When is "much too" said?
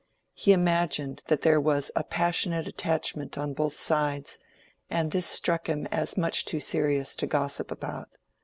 6.17-6.59